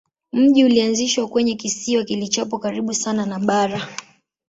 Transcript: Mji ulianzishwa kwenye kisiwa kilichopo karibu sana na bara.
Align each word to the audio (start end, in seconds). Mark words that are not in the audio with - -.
Mji 0.33 0.63
ulianzishwa 0.65 1.27
kwenye 1.27 1.55
kisiwa 1.55 2.03
kilichopo 2.03 2.59
karibu 2.59 2.93
sana 2.93 3.25
na 3.25 3.39
bara. 3.39 3.87